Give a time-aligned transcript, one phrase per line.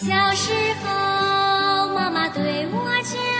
[0.00, 0.50] 小时
[0.82, 3.39] 候妈妈对我讲